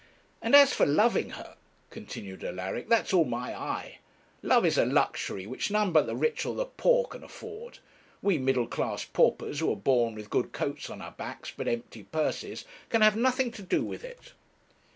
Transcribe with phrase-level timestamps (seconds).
[0.41, 1.57] 'And as for loving her,'
[1.91, 3.99] continued Alaric, 'that's all my eye.
[4.41, 7.77] Love is a luxury which none but the rich or the poor can afford.
[8.19, 12.01] We middle class paupers, who are born with good coats on our backs, but empty
[12.01, 14.33] purses, can have nothing to do with it.'